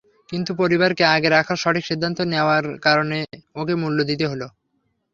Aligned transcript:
কিন্তু 0.29 0.51
পরিবারকে 0.61 1.03
আগে 1.15 1.29
রাখার 1.29 1.61
সঠিক 1.63 1.83
সিদ্ধান্ত 1.89 2.19
নেওয়ার 2.31 2.65
কারণে 2.85 3.17
ওকে 3.55 3.73
মূল্য 3.81 3.99
দিতে 4.09 4.25
হলো। 4.31 4.47